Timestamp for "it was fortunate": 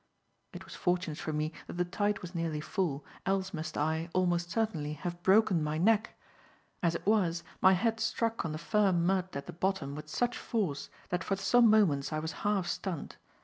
0.51-1.19